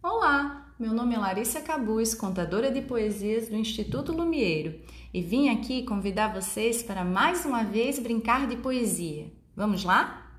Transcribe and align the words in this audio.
Olá, 0.00 0.72
meu 0.78 0.94
nome 0.94 1.16
é 1.16 1.18
Larissa 1.18 1.60
Cabuz, 1.60 2.14
contadora 2.14 2.70
de 2.70 2.80
poesias 2.80 3.48
do 3.48 3.56
Instituto 3.56 4.12
Lumieiro, 4.12 4.80
e 5.12 5.20
vim 5.20 5.48
aqui 5.48 5.82
convidar 5.82 6.32
vocês 6.32 6.84
para 6.84 7.04
mais 7.04 7.44
uma 7.44 7.64
vez 7.64 7.98
brincar 7.98 8.46
de 8.46 8.56
poesia. 8.58 9.32
Vamos 9.56 9.82
lá? 9.82 10.30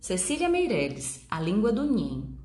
Cecília 0.00 0.48
Meireles, 0.48 1.24
A 1.30 1.40
Língua 1.40 1.72
do 1.72 1.84
Nhen. 1.84 2.36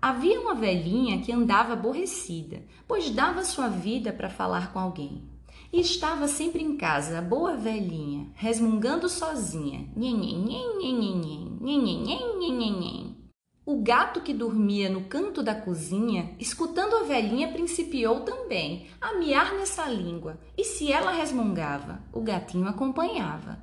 Havia 0.00 0.40
uma 0.40 0.54
velhinha 0.54 1.20
que 1.20 1.30
andava 1.30 1.74
aborrecida, 1.74 2.62
pois 2.86 3.10
dava 3.10 3.44
sua 3.44 3.68
vida 3.68 4.14
para 4.14 4.30
falar 4.30 4.72
com 4.72 4.78
alguém. 4.78 5.37
E 5.70 5.80
estava 5.80 6.26
sempre 6.26 6.62
em 6.62 6.76
casa, 6.76 7.18
a 7.18 7.22
boa 7.22 7.54
velhinha, 7.54 8.28
resmungando 8.34 9.08
sozinha. 9.08 9.86
O 13.66 13.82
gato 13.82 14.22
que 14.22 14.32
dormia 14.32 14.88
no 14.88 15.04
canto 15.04 15.42
da 15.42 15.54
cozinha, 15.54 16.34
escutando 16.38 16.96
a 16.96 17.02
velhinha, 17.02 17.52
principiou 17.52 18.20
também 18.20 18.86
a 18.98 19.12
miar 19.12 19.52
nessa 19.52 19.84
língua, 19.84 20.40
e 20.56 20.64
se 20.64 20.90
ela 20.90 21.10
resmungava, 21.10 22.02
o 22.14 22.22
gatinho 22.22 22.66
acompanhava. 22.66 23.62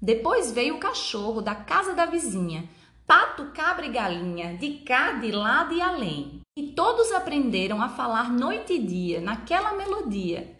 Depois 0.00 0.52
veio 0.52 0.76
o 0.76 0.80
cachorro 0.80 1.42
da 1.42 1.56
casa 1.56 1.92
da 1.92 2.06
vizinha, 2.06 2.70
pato, 3.04 3.46
cabra 3.46 3.86
e 3.86 3.90
galinha, 3.90 4.56
de 4.56 4.74
cá, 4.84 5.14
de 5.14 5.32
lá, 5.32 5.64
de 5.64 5.80
além. 5.80 6.45
E 6.58 6.68
todos 6.68 7.12
aprenderam 7.12 7.82
a 7.82 7.88
falar 7.90 8.32
noite 8.32 8.72
e 8.72 8.78
dia 8.78 9.20
naquela 9.20 9.74
melodia. 9.74 10.56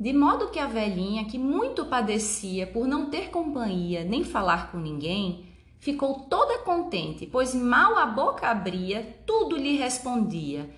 De 0.00 0.12
modo 0.14 0.48
que 0.48 0.58
a 0.58 0.66
velhinha, 0.66 1.26
que 1.26 1.36
muito 1.36 1.84
padecia 1.84 2.66
por 2.66 2.88
não 2.88 3.10
ter 3.10 3.28
companhia 3.28 4.04
nem 4.04 4.24
falar 4.24 4.72
com 4.72 4.78
ninguém, 4.78 5.44
ficou 5.78 6.20
toda 6.30 6.60
contente, 6.60 7.26
pois 7.26 7.54
mal 7.54 7.98
a 7.98 8.06
boca 8.06 8.48
abria, 8.48 9.18
tudo 9.26 9.54
lhe 9.54 9.76
respondia. 9.76 10.74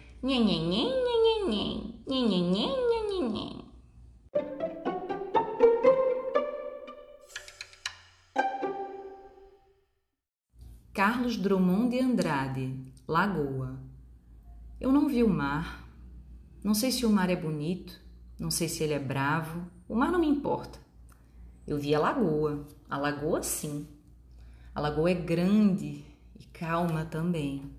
Carlos 11.07 11.37
Drummond 11.37 11.91
de 11.91 12.01
Andrade, 12.01 12.75
Lagoa. 13.07 13.79
Eu 14.81 14.91
não 14.91 15.07
vi 15.07 15.23
o 15.23 15.29
mar. 15.29 15.87
Não 16.65 16.73
sei 16.73 16.91
se 16.91 17.05
o 17.05 17.11
mar 17.11 17.29
é 17.29 17.37
bonito, 17.37 18.01
não 18.39 18.51
sei 18.51 18.71
se 18.71 18.83
ele 18.83 18.95
é 18.95 18.99
bravo. 18.99 19.67
O 19.87 19.95
mar 19.95 20.11
não 20.11 20.19
me 20.19 20.27
importa. 20.27 20.79
Eu 21.67 21.77
vi 21.77 21.95
a 21.95 22.01
lagoa. 22.01 22.67
A 22.89 22.97
lagoa, 22.97 23.43
sim. 23.43 23.87
A 24.75 24.81
lagoa 24.81 25.11
é 25.11 25.15
grande 25.15 26.03
e 26.41 26.45
calma 26.55 27.05
também. 27.05 27.71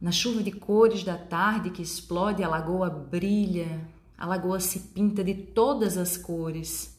Na 0.00 0.10
chuva 0.10 0.42
de 0.42 0.52
cores 0.52 1.04
da 1.04 1.18
tarde 1.18 1.68
que 1.68 1.82
explode, 1.82 2.42
a 2.42 2.48
lagoa 2.48 2.88
brilha, 2.88 3.86
a 4.16 4.24
lagoa 4.24 4.58
se 4.58 4.80
pinta 4.80 5.22
de 5.22 5.34
todas 5.34 5.98
as 5.98 6.16
cores. 6.16 6.98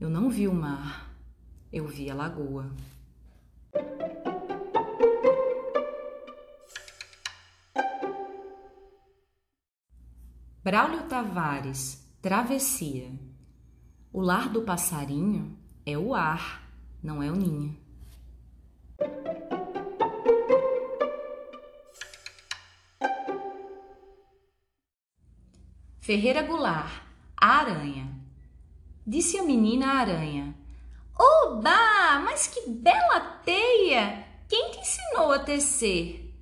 Eu 0.00 0.10
não 0.10 0.28
vi 0.28 0.48
o 0.48 0.52
mar, 0.52 1.14
eu 1.72 1.86
vi 1.86 2.10
a 2.10 2.14
lagoa. 2.16 2.68
Braulio 10.62 11.04
Tavares, 11.04 12.06
Travessia. 12.20 13.10
O 14.12 14.20
lar 14.20 14.50
do 14.50 14.60
passarinho 14.60 15.56
é 15.86 15.96
o 15.96 16.14
ar, 16.14 16.70
não 17.02 17.22
é 17.22 17.30
o 17.30 17.34
ninho. 17.34 17.74
Ferreira 25.98 26.42
Goulart, 26.42 27.04
a 27.40 27.60
aranha. 27.60 28.14
Disse 29.06 29.38
a 29.38 29.42
menina 29.42 29.86
aranha: 29.94 30.54
Oba, 31.18 32.20
mas 32.22 32.48
que 32.48 32.68
bela 32.68 33.20
teia! 33.46 34.26
Quem 34.46 34.72
te 34.72 34.80
ensinou 34.80 35.32
a 35.32 35.38
tecer? 35.38 36.34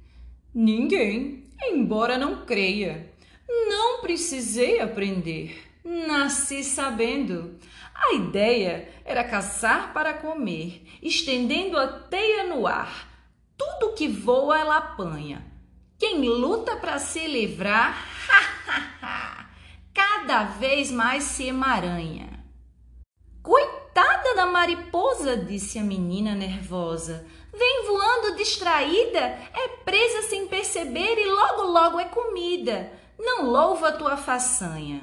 Ninguém, 0.53 1.45
embora 1.62 2.19
não 2.19 2.45
creia. 2.45 3.17
Não 3.98 4.03
precisei 4.03 4.81
aprender. 4.81 5.60
Nasci 5.82 6.62
sabendo. 6.62 7.59
A 7.92 8.14
ideia 8.14 8.88
era 9.04 9.25
caçar 9.25 9.92
para 9.92 10.14
comer, 10.14 10.86
estendendo 11.03 11.76
a 11.76 11.88
teia 11.88 12.44
no 12.44 12.64
ar. 12.64 13.09
Tudo 13.56 13.94
que 13.94 14.06
voa 14.06 14.56
ela 14.56 14.76
apanha. 14.76 15.44
Quem 15.98 16.20
luta 16.28 16.76
para 16.76 17.00
se 17.00 17.26
livrar, 17.26 17.98
cada 19.92 20.44
vez 20.44 20.92
mais 20.92 21.25
se 21.25 21.48
emaranha. 21.48 22.44
Coitada 23.42 24.36
da 24.36 24.47
mariposa, 24.47 25.36
disse 25.36 25.76
a 25.76 25.82
menina 25.82 26.36
nervosa. 26.36 27.26
Vem 27.53 27.84
voando 27.84 28.36
distraída, 28.36 29.19
é 29.19 29.69
presa 29.84 30.22
sem 30.28 30.47
perceber 30.47 31.19
e 31.19 31.25
logo 31.25 31.62
logo 31.62 31.98
é 31.98 32.04
comida. 32.04 32.92
Não 33.19 33.51
louva 33.51 33.91
tua 33.91 34.17
façanha. 34.17 35.03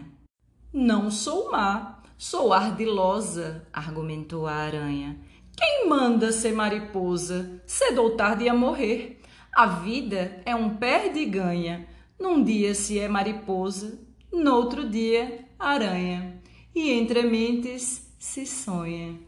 Não 0.74 1.12
sou 1.12 1.52
má, 1.52 2.02
sou 2.18 2.54
ardilosa, 2.54 3.68
argumentou 3.74 4.48
a 4.48 4.54
aranha. 4.54 5.20
Quem 5.56 5.88
manda 5.88 6.32
ser 6.32 6.54
mariposa? 6.54 7.62
Cedo 7.66 8.02
ou 8.02 8.16
tarde 8.16 8.46
ia 8.46 8.54
morrer. 8.54 9.22
A 9.54 9.66
vida 9.66 10.42
é 10.46 10.56
um 10.56 10.76
perde 10.76 11.20
e 11.20 11.26
ganha. 11.26 11.88
Num 12.20 12.44
dia 12.44 12.74
se 12.74 13.00
é 13.00 13.08
mariposa, 13.08 14.00
noutro 14.32 14.90
dia 14.90 15.46
aranha. 15.60 16.42
E 16.74 16.92
entre 16.92 17.24
mentes 17.24 18.14
se 18.18 18.46
sonha. 18.46 19.20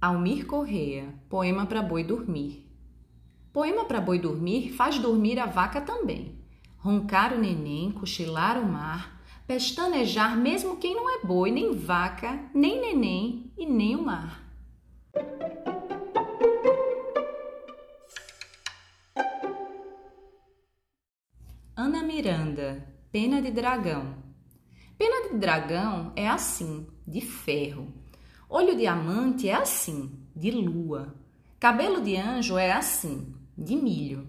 Almir 0.00 0.46
Correia, 0.46 1.12
poema 1.28 1.66
para 1.66 1.82
boi 1.82 2.04
dormir. 2.04 2.64
Poema 3.52 3.84
para 3.84 4.00
boi 4.00 4.16
dormir 4.16 4.72
faz 4.72 4.96
dormir 4.96 5.40
a 5.40 5.46
vaca 5.46 5.80
também. 5.80 6.38
Roncar 6.76 7.34
o 7.34 7.38
neném, 7.40 7.90
cochilar 7.90 8.62
o 8.62 8.64
mar, 8.64 9.20
pestanejar 9.44 10.36
mesmo 10.36 10.76
quem 10.76 10.94
não 10.94 11.10
é 11.10 11.26
boi, 11.26 11.50
nem 11.50 11.74
vaca, 11.74 12.48
nem 12.54 12.80
neném 12.80 13.52
e 13.58 13.66
nem 13.66 13.96
o 13.96 14.04
mar. 14.04 14.40
Ana 21.74 22.04
Miranda, 22.04 22.86
Pena 23.10 23.42
de 23.42 23.50
Dragão. 23.50 24.14
Pena 24.96 25.28
de 25.28 25.38
dragão 25.38 26.12
é 26.14 26.28
assim, 26.28 26.86
de 27.04 27.20
ferro. 27.20 27.92
Olho 28.50 28.74
diamante 28.74 29.46
é 29.46 29.52
assim, 29.52 30.10
de 30.34 30.50
lua. 30.50 31.14
Cabelo 31.60 32.00
de 32.00 32.16
anjo 32.16 32.56
é 32.56 32.72
assim, 32.72 33.34
de 33.56 33.76
milho. 33.76 34.26